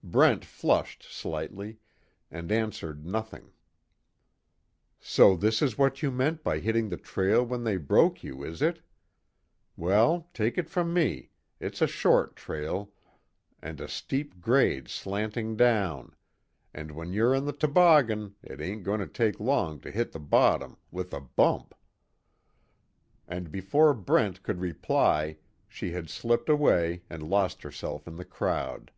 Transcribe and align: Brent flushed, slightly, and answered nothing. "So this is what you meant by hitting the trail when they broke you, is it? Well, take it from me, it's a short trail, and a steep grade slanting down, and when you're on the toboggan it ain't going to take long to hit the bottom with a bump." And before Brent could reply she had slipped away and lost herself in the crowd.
Brent 0.00 0.42
flushed, 0.42 1.02
slightly, 1.02 1.80
and 2.30 2.50
answered 2.50 3.04
nothing. 3.04 3.52
"So 4.98 5.36
this 5.36 5.60
is 5.60 5.76
what 5.76 6.02
you 6.02 6.10
meant 6.10 6.42
by 6.42 6.60
hitting 6.60 6.88
the 6.88 6.96
trail 6.96 7.42
when 7.44 7.64
they 7.64 7.76
broke 7.76 8.24
you, 8.24 8.42
is 8.42 8.62
it? 8.62 8.80
Well, 9.76 10.30
take 10.32 10.56
it 10.56 10.70
from 10.70 10.94
me, 10.94 11.28
it's 11.60 11.82
a 11.82 11.86
short 11.86 12.36
trail, 12.36 12.90
and 13.60 13.82
a 13.82 13.88
steep 13.88 14.40
grade 14.40 14.88
slanting 14.88 15.56
down, 15.56 16.14
and 16.72 16.92
when 16.92 17.12
you're 17.12 17.34
on 17.36 17.44
the 17.44 17.52
toboggan 17.52 18.34
it 18.42 18.62
ain't 18.62 18.84
going 18.84 19.00
to 19.00 19.06
take 19.06 19.38
long 19.38 19.78
to 19.80 19.90
hit 19.90 20.12
the 20.12 20.20
bottom 20.20 20.78
with 20.90 21.12
a 21.12 21.20
bump." 21.20 21.74
And 23.26 23.50
before 23.52 23.92
Brent 23.92 24.42
could 24.42 24.60
reply 24.60 25.36
she 25.68 25.90
had 25.90 26.08
slipped 26.08 26.48
away 26.48 27.02
and 27.10 27.22
lost 27.28 27.60
herself 27.62 28.08
in 28.08 28.16
the 28.16 28.24
crowd. 28.24 28.90